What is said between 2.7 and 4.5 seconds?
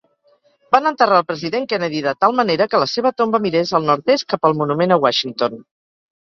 que la seva tomba mirés al nord-est cap